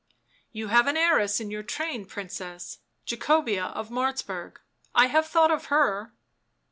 "Yon 0.53 0.69
have 0.69 0.87
an 0.87 0.97
heiress 0.97 1.39
in 1.39 1.51
your 1.51 1.61
train, 1.61 2.05
Princess— 2.05 2.79
Jacobea 3.05 3.65
of 3.75 3.89
Martzburg— 3.89 4.55
I 4.95 5.05
have 5.05 5.27
thought 5.27 5.51
of 5.51 5.65
her." 5.65 6.11